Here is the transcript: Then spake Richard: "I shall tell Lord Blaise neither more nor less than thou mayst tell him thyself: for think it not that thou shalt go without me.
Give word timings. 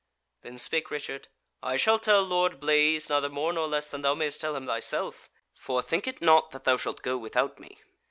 Then 0.41 0.57
spake 0.57 0.89
Richard: 0.89 1.27
"I 1.61 1.77
shall 1.77 1.99
tell 1.99 2.23
Lord 2.23 2.59
Blaise 2.59 3.07
neither 3.07 3.29
more 3.29 3.53
nor 3.53 3.67
less 3.67 3.91
than 3.91 4.01
thou 4.01 4.15
mayst 4.15 4.41
tell 4.41 4.55
him 4.55 4.65
thyself: 4.65 5.29
for 5.59 5.83
think 5.83 6.07
it 6.07 6.23
not 6.23 6.49
that 6.49 6.63
thou 6.63 6.75
shalt 6.77 7.03
go 7.03 7.19
without 7.19 7.59
me. 7.59 7.77